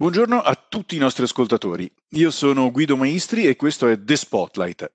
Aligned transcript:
Buongiorno 0.00 0.40
a 0.40 0.54
tutti 0.54 0.94
i 0.94 1.00
nostri 1.00 1.24
ascoltatori. 1.24 1.90
Io 2.10 2.30
sono 2.30 2.70
Guido 2.70 2.96
Maestri 2.96 3.48
e 3.48 3.56
questo 3.56 3.88
è 3.88 4.00
The 4.00 4.14
Spotlight. 4.14 4.92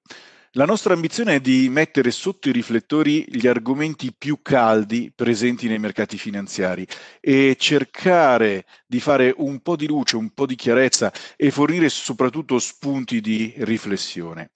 La 0.52 0.64
nostra 0.64 0.94
ambizione 0.94 1.36
è 1.36 1.40
di 1.42 1.68
mettere 1.68 2.10
sotto 2.10 2.48
i 2.48 2.54
riflettori 2.54 3.26
gli 3.28 3.46
argomenti 3.46 4.14
più 4.14 4.40
caldi 4.42 5.12
presenti 5.14 5.68
nei 5.68 5.78
mercati 5.78 6.18
finanziari 6.18 6.88
e 7.20 7.58
cercare 7.60 8.64
di 8.88 9.02
fare 9.02 9.34
un 9.36 9.60
po' 9.60 9.76
di 9.76 9.88
luce, 9.88 10.16
un 10.16 10.30
po' 10.30 10.46
di 10.46 10.56
chiarezza 10.56 11.12
e 11.36 11.52
fornire 11.52 11.90
soprattutto 11.90 12.58
spunti 12.58 13.20
di 13.20 13.54
riflessione. 13.58 14.52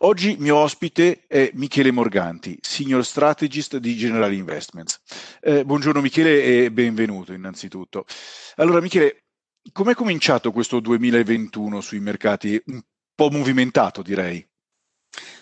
Oggi 0.00 0.36
mio 0.38 0.56
ospite 0.56 1.22
è 1.26 1.50
Michele 1.54 1.90
Morganti, 1.90 2.58
Senior 2.60 3.02
Strategist 3.02 3.78
di 3.78 3.96
General 3.96 4.30
Investments. 4.30 5.00
Eh, 5.40 5.64
buongiorno 5.64 6.02
Michele 6.02 6.64
e 6.64 6.70
benvenuto 6.70 7.32
innanzitutto. 7.32 8.04
Allora 8.56 8.82
Michele, 8.82 9.25
Com'è 9.72 9.94
cominciato 9.94 10.52
questo 10.52 10.80
2021 10.80 11.80
sui 11.80 11.98
mercati? 11.98 12.60
Un 12.66 12.80
po' 13.14 13.30
movimentato, 13.30 14.00
direi. 14.02 14.46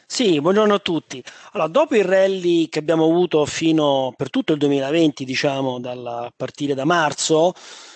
Sì, 0.06 0.40
buongiorno 0.40 0.74
a 0.74 0.78
tutti. 0.78 1.22
Allora, 1.52 1.68
dopo 1.68 1.96
il 1.96 2.04
rally 2.04 2.68
che 2.68 2.78
abbiamo 2.78 3.04
avuto 3.04 3.44
fino 3.46 4.12
per 4.16 4.30
tutto 4.30 4.52
il 4.52 4.58
2020, 4.58 5.24
diciamo, 5.24 5.80
dal 5.80 6.32
partire 6.36 6.74
da 6.74 6.84
marzo, 6.84 7.52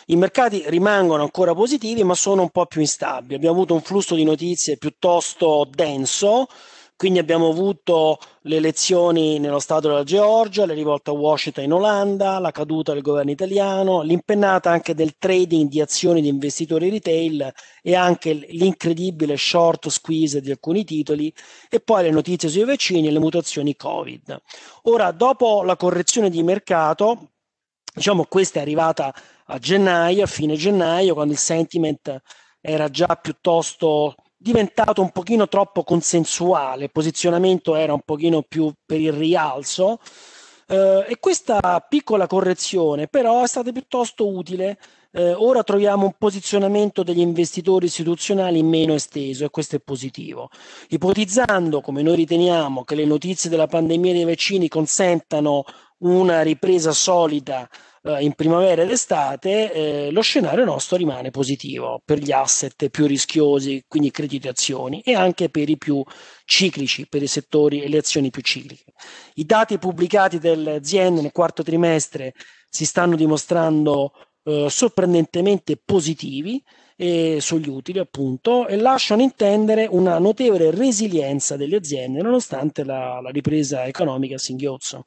i 0.06 0.16
mercati 0.16 0.64
rimangono 0.66 1.22
ancora 1.22 1.54
positivi, 1.54 2.02
ma 2.02 2.14
sono 2.14 2.42
un 2.42 2.50
po' 2.50 2.66
più 2.66 2.80
instabili. 2.80 3.34
Abbiamo 3.34 3.54
avuto 3.54 3.74
un 3.74 3.82
flusso 3.82 4.14
di 4.14 4.24
notizie 4.24 4.76
piuttosto 4.76 5.68
denso, 5.70 6.46
quindi 6.98 7.20
abbiamo 7.20 7.48
avuto 7.48 8.18
le 8.40 8.56
elezioni 8.56 9.38
nello 9.38 9.60
Stato 9.60 9.86
della 9.86 10.02
Georgia, 10.02 10.66
le 10.66 10.74
rivolte 10.74 11.10
a 11.10 11.12
Washington 11.12 11.62
in 11.62 11.72
Olanda, 11.72 12.40
la 12.40 12.50
caduta 12.50 12.92
del 12.92 13.02
governo 13.02 13.30
italiano, 13.30 14.02
l'impennata 14.02 14.72
anche 14.72 14.96
del 14.96 15.16
trading 15.16 15.68
di 15.68 15.80
azioni 15.80 16.20
di 16.20 16.26
investitori 16.26 16.90
retail 16.90 17.52
e 17.82 17.94
anche 17.94 18.32
l'incredibile 18.32 19.36
short 19.36 19.90
squeeze 19.90 20.40
di 20.40 20.50
alcuni 20.50 20.82
titoli 20.82 21.32
e 21.70 21.78
poi 21.78 22.02
le 22.02 22.10
notizie 22.10 22.48
sui 22.48 22.64
vaccini 22.64 23.06
e 23.06 23.12
le 23.12 23.20
mutazioni 23.20 23.76
Covid. 23.76 24.36
Ora, 24.82 25.12
dopo 25.12 25.62
la 25.62 25.76
correzione 25.76 26.30
di 26.30 26.42
mercato, 26.42 27.30
diciamo 27.94 28.24
questa 28.24 28.58
è 28.58 28.62
arrivata 28.62 29.14
a 29.46 29.58
gennaio, 29.58 30.24
a 30.24 30.26
fine 30.26 30.56
gennaio, 30.56 31.14
quando 31.14 31.32
il 31.32 31.38
sentiment 31.38 32.20
era 32.60 32.88
già 32.90 33.16
piuttosto 33.22 34.16
diventato 34.38 35.02
un 35.02 35.10
pochino 35.10 35.48
troppo 35.48 35.82
consensuale, 35.82 36.84
il 36.84 36.92
posizionamento 36.92 37.74
era 37.74 37.92
un 37.92 38.02
pochino 38.04 38.42
più 38.42 38.72
per 38.86 39.00
il 39.00 39.12
rialzo 39.12 39.98
eh, 40.68 41.06
e 41.08 41.18
questa 41.18 41.84
piccola 41.88 42.26
correzione 42.26 43.08
però 43.08 43.42
è 43.42 43.48
stata 43.48 43.72
piuttosto 43.72 44.28
utile. 44.28 44.78
Eh, 45.10 45.32
ora 45.32 45.62
troviamo 45.62 46.04
un 46.04 46.12
posizionamento 46.18 47.02
degli 47.02 47.20
investitori 47.20 47.86
istituzionali 47.86 48.62
meno 48.62 48.92
esteso 48.92 49.44
e 49.44 49.50
questo 49.50 49.76
è 49.76 49.80
positivo. 49.80 50.50
Ipotizzando, 50.88 51.80
come 51.80 52.02
noi 52.02 52.16
riteniamo, 52.16 52.84
che 52.84 52.94
le 52.94 53.06
notizie 53.06 53.48
della 53.48 53.66
pandemia 53.66 54.12
dei 54.12 54.24
vaccini 54.24 54.68
consentano 54.68 55.64
una 56.00 56.42
ripresa 56.42 56.92
solida 56.92 57.68
eh, 58.08 58.22
in 58.22 58.32
primavera 58.32 58.82
ed 58.82 58.90
estate, 58.90 59.72
eh, 59.72 60.10
lo 60.10 60.22
scenario 60.22 60.64
nostro 60.64 60.96
rimane 60.96 61.30
positivo 61.30 62.00
per 62.04 62.18
gli 62.18 62.32
asset 62.32 62.88
più 62.88 63.06
rischiosi, 63.06 63.84
quindi 63.86 64.10
creditazioni, 64.10 65.02
e 65.02 65.14
anche 65.14 65.50
per 65.50 65.68
i 65.68 65.76
più 65.76 66.02
ciclici, 66.44 67.06
per 67.06 67.22
i 67.22 67.26
settori 67.26 67.82
e 67.82 67.88
le 67.88 67.98
azioni 67.98 68.30
più 68.30 68.42
cicliche. 68.42 68.92
I 69.34 69.44
dati 69.44 69.78
pubblicati 69.78 70.38
dalle 70.38 70.76
aziende 70.76 71.20
nel 71.20 71.32
quarto 71.32 71.62
trimestre 71.62 72.32
si 72.70 72.86
stanno 72.86 73.16
dimostrando 73.16 74.12
eh, 74.44 74.66
sorprendentemente 74.70 75.76
positivi 75.76 76.62
eh, 76.96 77.38
sugli 77.40 77.68
utili, 77.68 77.98
appunto, 77.98 78.66
e 78.66 78.76
lasciano 78.76 79.22
intendere 79.22 79.86
una 79.90 80.18
notevole 80.18 80.70
resilienza 80.70 81.56
delle 81.56 81.76
aziende 81.76 82.22
nonostante 82.22 82.84
la, 82.84 83.20
la 83.20 83.30
ripresa 83.30 83.84
economica 83.84 84.36
a 84.36 84.38
singhiozzo. 84.38 85.06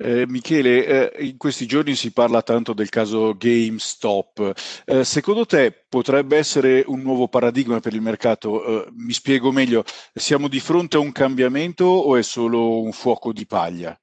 Eh, 0.00 0.28
Michele, 0.28 1.10
eh, 1.10 1.26
in 1.26 1.36
questi 1.36 1.66
giorni 1.66 1.96
si 1.96 2.12
parla 2.12 2.42
tanto 2.42 2.72
del 2.72 2.88
caso 2.88 3.34
GameStop. 3.36 4.52
Eh, 4.84 5.02
secondo 5.02 5.44
te 5.44 5.72
potrebbe 5.88 6.36
essere 6.36 6.84
un 6.86 7.02
nuovo 7.02 7.26
paradigma 7.26 7.80
per 7.80 7.94
il 7.94 8.00
mercato? 8.00 8.64
Eh, 8.64 8.88
mi 8.92 9.12
spiego 9.12 9.50
meglio, 9.50 9.82
siamo 10.14 10.46
di 10.46 10.60
fronte 10.60 10.96
a 10.96 11.00
un 11.00 11.10
cambiamento 11.10 11.84
o 11.84 12.16
è 12.16 12.22
solo 12.22 12.80
un 12.80 12.92
fuoco 12.92 13.32
di 13.32 13.44
paglia? 13.44 13.98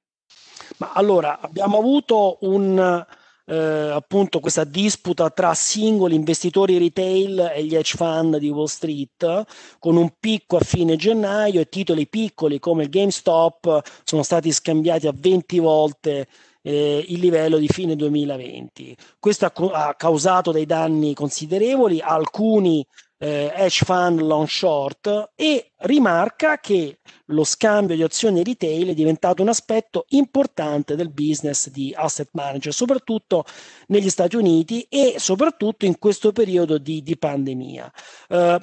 Ma 0.78 0.92
allora, 0.92 1.40
abbiamo 1.40 1.78
avuto 1.78 2.36
un 2.42 3.06
eh, 3.46 3.90
appunto 3.92 4.40
questa 4.40 4.64
disputa 4.64 5.30
tra 5.30 5.54
singoli 5.54 6.14
investitori 6.14 6.78
retail 6.78 7.52
e 7.54 7.64
gli 7.64 7.76
hedge 7.76 7.96
fund 7.96 8.36
di 8.38 8.48
Wall 8.48 8.66
Street, 8.66 9.44
con 9.78 9.96
un 9.96 10.12
picco 10.18 10.56
a 10.56 10.60
fine 10.60 10.96
gennaio 10.96 11.60
e 11.60 11.68
titoli 11.68 12.08
piccoli 12.08 12.58
come 12.58 12.84
il 12.84 12.88
GameStop 12.90 13.82
sono 14.04 14.22
stati 14.22 14.52
scambiati 14.52 15.06
a 15.06 15.14
20 15.14 15.58
volte 15.60 16.26
eh, 16.62 17.04
il 17.08 17.20
livello 17.20 17.58
di 17.58 17.68
fine 17.68 17.94
2020. 17.94 18.96
Questo 19.20 19.46
ha, 19.46 19.52
ha 19.86 19.94
causato 19.94 20.50
dei 20.50 20.66
danni 20.66 21.14
considerevoli, 21.14 22.00
alcuni 22.00 22.84
eh, 23.18 23.52
hedge 23.54 23.84
fund 23.84 24.20
long 24.20 24.46
short 24.46 25.32
e 25.34 25.72
rimarca 25.78 26.58
che 26.58 26.98
lo 27.26 27.44
scambio 27.44 27.96
di 27.96 28.02
azioni 28.02 28.44
retail 28.44 28.88
è 28.88 28.94
diventato 28.94 29.42
un 29.42 29.48
aspetto 29.48 30.04
importante 30.08 30.96
del 30.96 31.10
business 31.10 31.68
di 31.70 31.92
asset 31.96 32.28
manager, 32.32 32.72
soprattutto 32.72 33.44
negli 33.88 34.10
Stati 34.10 34.36
Uniti 34.36 34.86
e 34.88 35.16
soprattutto 35.18 35.84
in 35.84 35.98
questo 35.98 36.32
periodo 36.32 36.78
di, 36.78 37.02
di 37.02 37.16
pandemia. 37.16 37.92
Uh, 38.28 38.56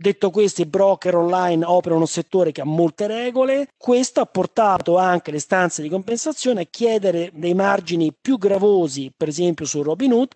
Detto 0.00 0.30
questo, 0.30 0.62
i 0.62 0.66
broker 0.66 1.14
online 1.14 1.62
operano 1.62 2.00
un 2.00 2.06
settore 2.06 2.52
che 2.52 2.62
ha 2.62 2.64
molte 2.64 3.06
regole. 3.06 3.68
Questo 3.76 4.22
ha 4.22 4.24
portato 4.24 4.96
anche 4.96 5.30
le 5.30 5.38
stanze 5.38 5.82
di 5.82 5.90
compensazione 5.90 6.62
a 6.62 6.66
chiedere 6.70 7.30
dei 7.34 7.52
margini 7.52 8.10
più 8.18 8.38
gravosi, 8.38 9.12
per 9.14 9.28
esempio 9.28 9.66
su 9.66 9.82
Robinhood, 9.82 10.32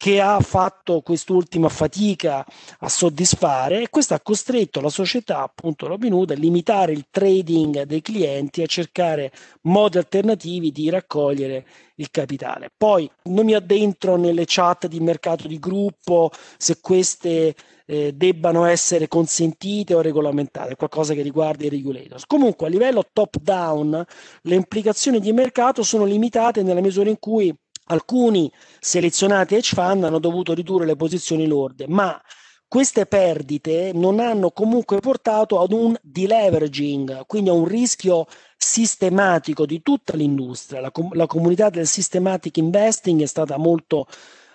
che 0.00 0.18
ha 0.18 0.40
fatto 0.40 1.02
quest'ultima 1.02 1.68
fatica 1.68 2.42
a 2.78 2.88
soddisfare 2.88 3.82
e 3.82 3.90
questo 3.90 4.14
ha 4.14 4.20
costretto 4.20 4.80
la 4.80 4.88
società, 4.88 5.42
appunto 5.42 5.86
Robinhood, 5.86 6.30
a 6.30 6.34
limitare 6.36 6.92
il 6.92 7.04
trading 7.10 7.82
dei 7.82 8.00
clienti 8.00 8.62
a 8.62 8.66
cercare 8.66 9.30
modi 9.64 9.98
alternativi 9.98 10.72
di 10.72 10.88
raccogliere 10.88 11.66
il 11.96 12.10
capitale. 12.10 12.70
Poi 12.74 13.10
non 13.24 13.44
mi 13.44 13.52
addentro 13.52 14.16
nelle 14.16 14.44
chat 14.46 14.86
di 14.86 15.00
mercato 15.00 15.46
di 15.46 15.58
gruppo, 15.58 16.30
se 16.56 16.78
queste 16.80 17.54
eh, 17.84 18.14
debbano 18.14 18.64
essere 18.64 19.06
consentite 19.06 19.92
o 19.92 20.00
regolamentate, 20.00 20.76
qualcosa 20.76 21.12
che 21.12 21.20
riguarda 21.20 21.66
i 21.66 21.68
regulators. 21.68 22.24
Comunque 22.24 22.68
a 22.68 22.70
livello 22.70 23.04
top 23.12 23.36
down 23.36 24.02
le 24.40 24.54
implicazioni 24.54 25.20
di 25.20 25.34
mercato 25.34 25.82
sono 25.82 26.06
limitate 26.06 26.62
nella 26.62 26.80
misura 26.80 27.10
in 27.10 27.18
cui 27.18 27.54
alcuni 27.90 28.50
selezionati 28.78 29.54
hedge 29.54 29.74
fund 29.74 30.04
hanno 30.04 30.18
dovuto 30.18 30.54
ridurre 30.54 30.86
le 30.86 30.96
posizioni 30.96 31.46
lorde, 31.46 31.86
ma 31.88 32.20
queste 32.66 33.06
perdite 33.06 33.90
non 33.92 34.20
hanno 34.20 34.52
comunque 34.52 35.00
portato 35.00 35.60
ad 35.60 35.72
un 35.72 35.96
deleveraging, 36.00 37.26
quindi 37.26 37.50
a 37.50 37.52
un 37.52 37.64
rischio 37.64 38.26
sistematico 38.56 39.66
di 39.66 39.82
tutta 39.82 40.14
l'industria. 40.16 40.80
La, 40.80 40.92
com- 40.92 41.12
la 41.14 41.26
comunità 41.26 41.68
del 41.68 41.88
systematic 41.88 42.58
investing 42.58 43.22
è 43.22 43.26
stata 43.26 43.56
molto 43.56 44.06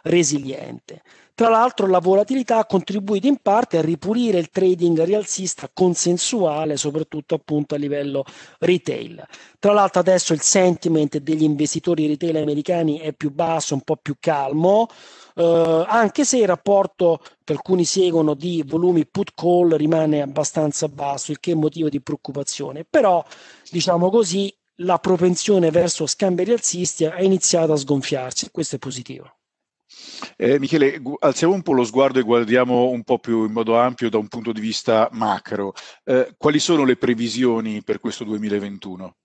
resiliente. 0.06 1.02
Tra 1.36 1.50
l'altro 1.50 1.88
la 1.88 2.00
volatilità 2.00 2.60
ha 2.60 2.66
contribuito 2.66 3.28
in 3.28 3.40
parte 3.42 3.78
a 3.78 3.82
ripulire 3.82 4.40
il 4.40 4.50
trading 4.50 5.04
rialzista 5.04 5.70
consensuale, 5.74 6.78
soprattutto 6.78 7.36
appunto 7.36 7.76
a 7.76 7.78
livello 7.78 8.24
retail. 8.60 9.22
Tra 9.60 9.74
l'altro 9.74 10.00
adesso 10.00 10.32
il 10.32 10.40
sentiment 10.40 11.18
degli 11.18 11.44
investitori 11.44 12.08
retail 12.08 12.38
americani 12.38 13.00
è 13.00 13.12
più 13.12 13.32
basso, 13.32 13.74
un 13.74 13.82
po' 13.82 13.98
più 13.98 14.16
calmo, 14.18 14.88
eh, 15.36 15.86
anche 15.86 16.24
se 16.24 16.38
il 16.38 16.48
rapporto 16.48 17.20
che 17.44 17.52
alcuni 17.52 17.84
seguono 17.84 18.34
di 18.34 18.64
volumi 18.66 19.06
put 19.06 19.32
call 19.36 19.76
rimane 19.76 20.22
abbastanza 20.22 20.88
basso, 20.88 21.32
il 21.32 21.42
che 21.42 21.52
è 21.52 21.56
motivo 21.56 21.90
di 21.90 22.00
preoccupazione. 22.00 22.86
Però, 22.90 23.22
diciamo 23.70 24.10
così, 24.10 24.56
la 24.80 25.00
propensione 25.00 25.70
verso 25.70 26.06
scambi 26.08 26.46
rialzisti 26.46 27.04
ha 27.04 27.22
iniziato 27.22 27.74
a 27.74 27.78
sgonfiarsi, 27.78 28.52
questo 28.52 28.78
è 28.78 28.80
positivo. 28.80 29.30
Eh, 30.38 30.60
Michele, 30.60 31.02
alziamo 31.20 31.54
un 31.54 31.62
po' 31.62 31.74
lo 31.74 31.84
sguardo 31.84 32.20
e 32.20 32.24
guardiamo 32.24 32.90
un 32.90 33.04
po' 33.04 33.20
più 33.20 33.46
in 33.46 33.52
modo 33.52 33.78
ampio 33.78 34.10
da 34.10 34.18
un 34.18 34.28
punto 34.28 34.52
di 34.52 34.62
vista 34.62 35.10
macro. 35.12 35.74
Eh, 36.04 36.34
quali 36.38 36.60
sono 36.60 36.84
le 36.84 36.98
previsioni 36.98 37.82
per 37.84 38.00
questo 38.00 38.24
2021? 38.24 39.16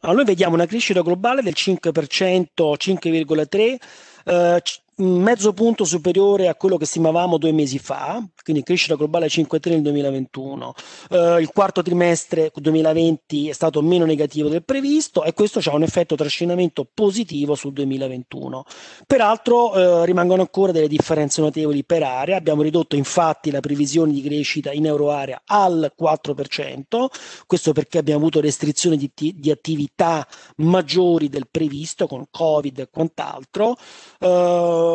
Allora, 0.00 0.18
noi 0.18 0.26
vediamo 0.26 0.54
una 0.54 0.66
crescita 0.66 1.02
globale 1.02 1.42
del 1.42 1.54
5%, 1.56 2.74
5,3%. 2.76 3.78
Eh, 4.24 4.62
mezzo 4.98 5.52
punto 5.52 5.84
superiore 5.84 6.48
a 6.48 6.54
quello 6.54 6.76
che 6.76 6.84
stimavamo 6.84 7.38
due 7.38 7.52
mesi 7.52 7.78
fa, 7.78 8.22
quindi 8.42 8.62
crescita 8.62 8.96
globale 8.96 9.28
5,3 9.28 9.70
nel 9.70 9.82
2021. 9.82 10.74
Uh, 11.10 11.38
il 11.38 11.50
quarto 11.52 11.82
trimestre 11.82 12.50
2020 12.54 13.48
è 13.48 13.52
stato 13.52 13.80
meno 13.82 14.04
negativo 14.04 14.48
del 14.48 14.64
previsto 14.64 15.22
e 15.24 15.34
questo 15.34 15.60
ha 15.64 15.74
un 15.74 15.82
effetto 15.82 16.16
trascinamento 16.16 16.88
positivo 16.92 17.54
sul 17.54 17.72
2021. 17.72 18.64
Peraltro 19.06 19.70
uh, 19.70 20.02
rimangono 20.02 20.42
ancora 20.42 20.72
delle 20.72 20.88
differenze 20.88 21.40
notevoli 21.40 21.84
per 21.84 22.02
area, 22.02 22.36
abbiamo 22.36 22.62
ridotto 22.62 22.96
infatti 22.96 23.50
la 23.50 23.60
previsione 23.60 24.12
di 24.12 24.22
crescita 24.22 24.72
in 24.72 24.86
euroarea 24.86 25.42
al 25.46 25.92
4%, 25.96 27.06
questo 27.46 27.72
perché 27.72 27.98
abbiamo 27.98 28.20
avuto 28.20 28.40
restrizioni 28.40 28.96
di, 28.96 29.10
di 29.36 29.50
attività 29.50 30.26
maggiori 30.56 31.28
del 31.28 31.46
previsto 31.48 32.06
con 32.06 32.24
Covid 32.30 32.78
e 32.80 32.88
quant'altro. 32.90 33.76
Uh, 34.20 34.87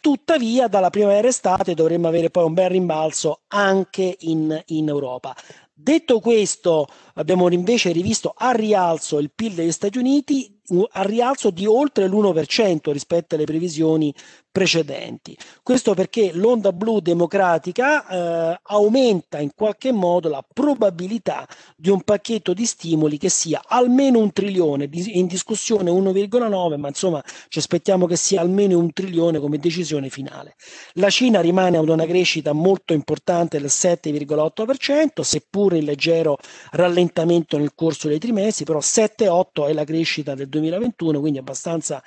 tuttavia 0.00 0.68
dalla 0.68 0.90
primavera 0.90 1.28
estate 1.28 1.72
dovremmo 1.72 2.08
avere 2.08 2.28
poi 2.28 2.44
un 2.44 2.52
bel 2.52 2.68
rimbalzo 2.68 3.40
anche 3.48 4.16
in, 4.20 4.62
in 4.66 4.88
Europa. 4.88 5.34
Detto 5.72 6.20
questo, 6.20 6.86
abbiamo 7.14 7.50
invece 7.50 7.90
rivisto 7.90 8.34
a 8.36 8.52
rialzo 8.52 9.18
il 9.18 9.32
PIL 9.34 9.54
degli 9.54 9.72
Stati 9.72 9.98
Uniti 9.98 10.60
a 10.92 11.02
rialzo 11.02 11.50
di 11.50 11.66
oltre 11.66 12.06
l'1% 12.06 12.92
rispetto 12.92 13.34
alle 13.34 13.44
previsioni 13.44 14.14
precedenti. 14.54 15.36
Questo 15.64 15.94
perché 15.94 16.30
l'onda 16.32 16.72
blu 16.72 17.00
democratica 17.00 18.06
eh, 18.06 18.60
aumenta 18.62 19.40
in 19.40 19.50
qualche 19.52 19.90
modo 19.90 20.28
la 20.28 20.46
probabilità 20.46 21.44
di 21.74 21.90
un 21.90 22.02
pacchetto 22.02 22.54
di 22.54 22.64
stimoli 22.64 23.18
che 23.18 23.30
sia 23.30 23.64
almeno 23.66 24.20
un 24.20 24.30
trilione, 24.30 24.88
in 24.92 25.26
discussione 25.26 25.90
1,9, 25.90 26.76
ma 26.76 26.86
insomma 26.86 27.20
ci 27.48 27.58
aspettiamo 27.58 28.06
che 28.06 28.14
sia 28.14 28.42
almeno 28.42 28.78
un 28.78 28.92
trilione 28.92 29.40
come 29.40 29.58
decisione 29.58 30.08
finale. 30.08 30.54
La 30.92 31.10
Cina 31.10 31.40
rimane 31.40 31.76
ad 31.76 31.88
una 31.88 32.06
crescita 32.06 32.52
molto 32.52 32.92
importante 32.92 33.58
del 33.58 33.70
7,8%, 33.70 35.20
seppur 35.22 35.74
in 35.74 35.84
leggero 35.84 36.38
rallentamento 36.70 37.58
nel 37.58 37.74
corso 37.74 38.06
dei 38.06 38.20
trimestri, 38.20 38.64
però 38.64 38.78
7,8 38.78 39.68
è 39.68 39.72
la 39.72 39.82
crescita 39.82 40.36
del 40.36 40.48
2021, 40.48 41.18
quindi 41.18 41.38
abbastanza 41.40 42.00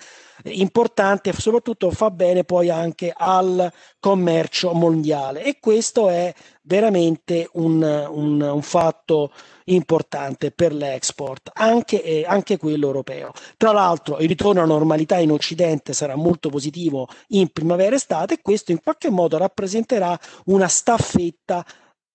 importante 0.43 1.29
e 1.29 1.33
soprattutto 1.33 1.89
fa 1.91 2.11
bene 2.11 2.36
poi 2.43 2.69
anche 2.69 3.13
al 3.15 3.71
commercio 3.99 4.73
mondiale 4.73 5.43
e 5.43 5.57
questo 5.59 6.09
è 6.09 6.33
veramente 6.63 7.49
un, 7.53 7.81
un, 7.81 8.41
un 8.41 8.61
fatto 8.61 9.31
importante 9.65 10.51
per 10.51 10.73
l'export, 10.73 11.51
anche, 11.53 12.01
eh, 12.03 12.25
anche, 12.27 12.57
quello 12.57 12.87
europeo. 12.87 13.31
Tra 13.57 13.71
l'altro 13.71 14.19
il 14.19 14.27
ritorno 14.27 14.61
alla 14.61 14.73
normalità 14.73 15.17
in 15.17 15.31
Occidente 15.31 15.93
sarà 15.93 16.15
molto 16.15 16.49
positivo 16.49 17.07
in 17.29 17.49
primavera-estate 17.49 18.35
e 18.35 18.41
questo 18.41 18.71
in 18.71 18.81
qualche 18.81 19.09
modo 19.09 19.37
rappresenterà 19.37 20.17
una 20.45 20.67
staffetta 20.67 21.65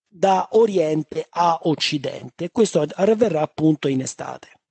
da 0.06 0.48
Oriente 0.52 1.26
a 1.30 1.58
Occidente. 1.62 2.50
Questo 2.50 2.84
avverrà 2.94 3.40
appunto 3.40 3.88
in 3.88 4.02
estate. 4.02 4.61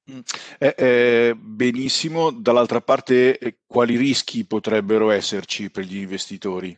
Eh, 0.57 0.75
eh, 0.77 1.35
benissimo, 1.37 2.31
dall'altra 2.31 2.81
parte 2.81 3.37
eh, 3.37 3.57
quali 3.65 3.95
rischi 3.95 4.45
potrebbero 4.45 5.09
esserci 5.11 5.69
per 5.69 5.85
gli 5.85 5.97
investitori? 5.97 6.77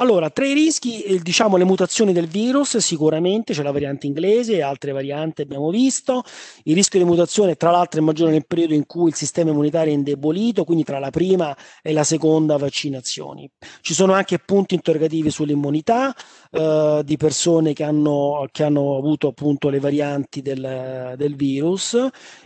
Allora, 0.00 0.30
tra 0.30 0.46
i 0.46 0.54
rischi, 0.54 1.02
eh, 1.02 1.18
diciamo 1.18 1.58
le 1.58 1.64
mutazioni 1.64 2.14
del 2.14 2.26
virus, 2.26 2.78
sicuramente 2.78 3.52
c'è 3.52 3.62
la 3.62 3.70
variante 3.70 4.06
inglese 4.06 4.54
e 4.54 4.62
altre 4.62 4.92
varianti 4.92 5.42
abbiamo 5.42 5.68
visto. 5.68 6.22
Il 6.64 6.74
rischio 6.74 6.98
di 6.98 7.04
mutazione, 7.04 7.56
tra 7.56 7.70
l'altro, 7.70 8.00
è 8.00 8.02
maggiore 8.02 8.30
nel 8.30 8.46
periodo 8.46 8.72
in 8.72 8.86
cui 8.86 9.10
il 9.10 9.14
sistema 9.14 9.50
immunitario 9.50 9.92
è 9.92 9.96
indebolito, 9.96 10.64
quindi 10.64 10.84
tra 10.84 10.98
la 10.98 11.10
prima 11.10 11.54
e 11.82 11.92
la 11.92 12.04
seconda 12.04 12.56
vaccinazioni. 12.56 13.50
Ci 13.82 13.92
sono 13.92 14.14
anche 14.14 14.38
punti 14.38 14.74
interrogativi 14.74 15.30
sull'immunità 15.30 16.14
eh, 16.50 17.02
di 17.04 17.16
persone 17.18 17.74
che 17.74 17.84
hanno, 17.84 18.46
che 18.50 18.64
hanno, 18.64 18.96
avuto 18.96 19.28
appunto 19.28 19.68
le 19.68 19.80
varianti 19.80 20.40
del, 20.40 21.14
del 21.16 21.36
virus 21.36 21.96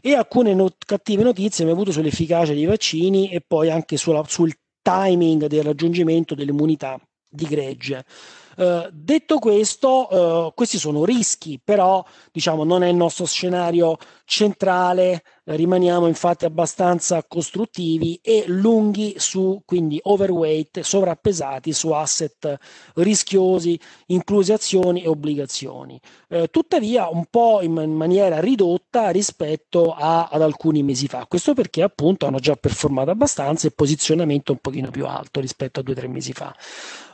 e 0.01 0.15
alcune 0.15 0.55
not- 0.55 0.85
cattive 0.85 1.23
notizie 1.23 1.63
abbiamo 1.63 1.83
avuto 1.83 1.93
sull'efficacia 1.97 2.53
dei 2.53 2.65
vaccini 2.65 3.31
e 3.31 3.41
poi 3.47 3.71
anche 3.71 3.97
sulla, 3.97 4.25
sul 4.27 4.53
timing 4.85 5.47
del 5.47 5.65
raggiungimento 5.65 6.35
dell'immunità 6.35 7.01
di 7.27 7.47
gregge. 7.47 8.05
Uh, 8.57 8.89
detto 8.93 9.39
questo, 9.39 10.47
uh, 10.47 10.55
questi 10.55 10.79
sono 10.79 11.05
rischi, 11.05 11.61
però 11.63 12.05
diciamo 12.33 12.65
non 12.65 12.83
è 12.83 12.89
il 12.89 12.97
nostro 12.97 13.27
scenario 13.27 13.97
centrale, 14.25 15.23
rimaniamo 15.45 16.07
infatti 16.07 16.45
abbastanza 16.47 17.23
costruttivi 17.25 18.19
e 18.23 18.45
lunghi 18.47 19.15
su, 19.19 19.61
quindi 19.67 19.99
overweight, 20.03 20.81
sovrappesati 20.81 21.73
su 21.73 21.91
asset 21.91 22.57
rischiosi, 22.95 23.79
incluse 24.07 24.55
azioni 24.55 25.03
e 25.03 25.09
obbligazioni. 25.09 26.01
Eh, 26.29 26.49
tuttavia 26.49 27.09
un 27.09 27.27
po' 27.29 27.61
in 27.63 27.73
maniera 27.73 28.41
ridotta 28.41 29.11
rispetto 29.11 29.93
a, 29.93 30.29
ad 30.31 30.41
alcuni 30.41 30.83
mesi 30.83 31.07
fa, 31.07 31.27
questo 31.27 31.53
perché 31.53 31.83
appunto 31.83 32.27
hanno 32.27 32.39
già 32.39 32.55
performato 32.55 33.11
abbastanza 33.11 33.67
e 33.67 33.73
posizionamento 33.73 34.53
un 34.53 34.59
pochino 34.59 34.91
più 34.91 35.07
alto 35.07 35.41
rispetto 35.41 35.81
a 35.81 35.83
due 35.83 35.93
o 35.93 35.97
tre 35.97 36.09
mesi 36.09 36.33
fa. 36.33 36.55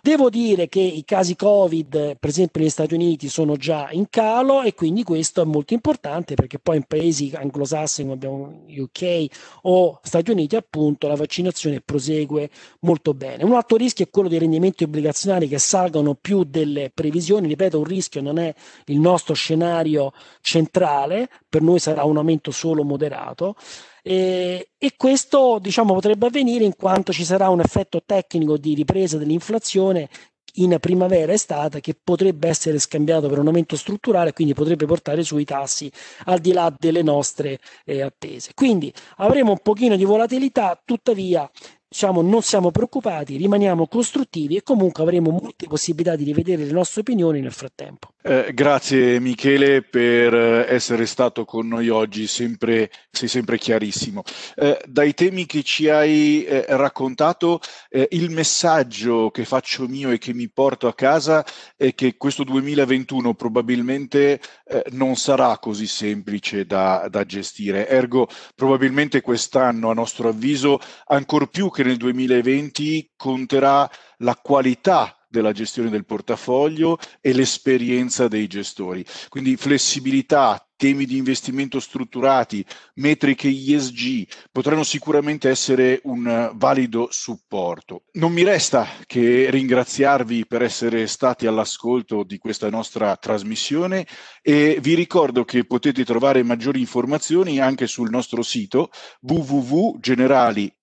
Devo 0.02 0.31
dire 0.31 0.69
che 0.69 0.81
i 0.81 1.04
casi 1.04 1.30
Covid, 1.37 2.17
per 2.19 2.29
esempio 2.31 2.61
negli 2.61 2.71
Stati 2.71 2.94
Uniti, 2.94 3.29
sono 3.29 3.56
già 3.56 3.88
in 3.91 4.09
calo 4.09 4.62
e 4.62 4.75
quindi 4.75 5.03
questo 5.03 5.43
è 5.43 5.44
molto 5.44 5.75
importante 5.75 6.35
perché 6.35 6.59
poi 6.59 6.77
in 6.77 6.85
paesi 6.85 7.32
anglosassoni 7.35 8.09
come 8.09 8.19
abbiamo 8.19 8.65
UK 8.69 9.27
o 9.62 10.00
Stati 10.03 10.31
Uniti, 10.31 10.56
appunto, 10.56 11.09
la 11.09 11.17
vaccinazione 11.17 11.81
prosegue 11.81 12.50
molto 12.81 13.15
bene. 13.15 13.44
Un 13.44 13.55
altro 13.55 13.77
rischio 13.77 14.05
è 14.05 14.11
quello 14.11 14.29
dei 14.29 14.38
rendimenti 14.38 14.85
obbligazionari 14.85 15.49
che 15.49 15.59
salgono 15.59 16.15
più 16.15 16.44
delle 16.44 16.91
previsioni. 16.93 17.49
Ripeto, 17.49 17.79
un 17.79 17.85
rischio 17.85 18.21
non 18.21 18.38
è 18.38 18.55
il 18.87 18.99
nostro 18.99 19.35
scenario 19.35 20.12
centrale, 20.41 21.29
per 21.49 21.62
noi 21.62 21.79
sarà 21.79 22.05
un 22.05 22.17
aumento 22.17 22.50
solo 22.50 22.85
moderato. 22.85 23.55
E, 24.03 24.71
e, 24.79 24.94
questo 24.97 25.59
diciamo, 25.61 25.93
potrebbe 25.94 26.26
avvenire 26.26 26.65
in 26.65 26.75
quanto 26.75 27.12
ci 27.12 27.25
sarà 27.25 27.49
un 27.49 27.61
effetto 27.61 28.03
tecnico 28.05 28.56
di 28.56 28.75
ripresa 28.75 29.19
dell'inflazione 29.19 30.09
in 30.55 30.76
primavera 30.81 31.32
estate 31.32 31.81
che 31.81 31.97
potrebbe 32.02 32.49
essere 32.49 32.79
scambiato 32.79 33.29
per 33.29 33.38
un 33.38 33.47
aumento 33.47 33.76
strutturale, 33.76 34.32
quindi 34.32 34.55
potrebbe 34.55 34.87
portare 34.87 35.23
sui 35.23 35.44
tassi 35.44 35.91
al 36.26 36.38
di 36.38 36.52
là 36.52 36.75
delle 36.76 37.02
nostre 37.02 37.58
eh, 37.85 38.02
attese. 38.02 38.52
Quindi 38.55 38.93
avremo 39.17 39.52
un 39.52 39.58
pochino 39.62 39.97
di 39.97 40.05
volatilità, 40.05 40.81
tuttavia 40.85 41.49
diciamo, 41.90 42.22
non 42.22 42.40
siamo 42.40 42.70
preoccupati, 42.70 43.37
rimaniamo 43.37 43.88
costruttivi 43.88 44.54
e 44.54 44.62
comunque 44.62 45.02
avremo 45.02 45.31
molte 45.31 45.66
possibilità 45.66 46.14
di 46.14 46.22
rivedere 46.22 46.64
le 46.64 46.70
nostre 46.70 47.00
opinioni 47.00 47.40
nel 47.40 47.50
frattempo. 47.50 48.12
Eh, 48.22 48.52
grazie 48.52 49.19
Michele 49.19 49.82
per 49.82 50.34
eh, 50.34 50.66
essere 50.69 51.06
stato 51.06 51.44
con 51.44 51.66
noi 51.66 51.88
oggi, 51.88 52.28
sempre, 52.28 52.90
sei 53.10 53.26
sempre 53.26 53.58
chiarissimo. 53.58 54.22
Eh, 54.54 54.81
dai 54.87 55.14
temi 55.14 55.46
che 55.46 55.64
ci 55.64 55.88
hai 55.88 56.44
eh, 56.44 56.64
raccontato, 56.68 57.61
eh, 57.88 58.06
il 58.12 58.30
messaggio 58.30 59.30
che 59.30 59.44
faccio 59.44 59.88
mio 59.88 60.11
e 60.11 60.18
che 60.18 60.32
mi 60.32 60.49
porto 60.49 60.87
a 60.87 60.94
casa 60.94 61.44
è 61.76 61.94
che 61.94 62.16
questo 62.16 62.44
2021 62.44 63.35
probabilmente 63.35 64.38
eh, 64.66 64.85
non 64.90 65.16
sarà 65.16 65.59
così 65.59 65.87
semplice 65.87 66.66
da, 66.66 67.09
da 67.11 67.25
gestire, 67.25 67.88
ergo 67.88 68.28
probabilmente 68.54 69.23
quest'anno 69.23 69.90
a 69.90 69.94
nostro 69.94 70.28
avviso 70.28 70.78
ancor 71.06 71.49
più 71.49 71.70
che 71.70 71.79
che 71.80 71.88
nel 71.88 71.96
2020 71.96 73.12
conterà 73.16 73.90
la 74.18 74.37
qualità 74.37 75.16
della 75.26 75.52
gestione 75.52 75.88
del 75.88 76.04
portafoglio 76.04 76.99
e 77.22 77.32
l'esperienza 77.32 78.28
dei 78.28 78.46
gestori. 78.49 79.02
Quindi 79.28 79.56
flessibilità, 79.56 80.62
temi 80.76 81.06
di 81.06 81.16
investimento 81.16 81.80
strutturati, 81.80 82.62
metriche 82.96 83.49
ISG 83.49 84.26
potranno 84.50 84.82
sicuramente 84.82 85.49
essere 85.49 86.00
un 86.04 86.50
valido 86.54 87.08
supporto. 87.10 88.02
Non 88.14 88.32
mi 88.32 88.42
resta 88.42 88.87
che 89.06 89.49
ringraziarvi 89.50 90.46
per 90.46 90.62
essere 90.62 91.06
stati 91.06 91.46
all'ascolto 91.46 92.25
di 92.25 92.37
questa 92.37 92.68
nostra 92.68 93.16
trasmissione 93.16 94.06
e 94.42 94.78
vi 94.82 94.94
ricordo 94.94 95.44
che 95.44 95.64
potete 95.64 96.04
trovare 96.04 96.42
maggiori 96.42 96.80
informazioni 96.80 97.58
anche 97.58 97.87
sul 97.87 98.10
nostro 98.10 98.42
sito 98.42 98.90
www.generali 99.20 100.75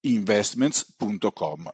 investments.com. 0.00 1.72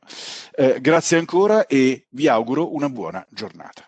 Eh, 0.54 0.80
grazie 0.80 1.18
ancora 1.18 1.66
e 1.66 2.06
vi 2.10 2.28
auguro 2.28 2.74
una 2.74 2.88
buona 2.88 3.26
giornata. 3.30 3.87